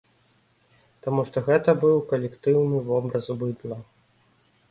Таму 1.07 1.25
што 1.31 1.43
гэта 1.49 1.75
быў 1.83 2.01
калектыўны 2.13 2.77
вобраз 2.89 3.25
быдла. 3.43 3.77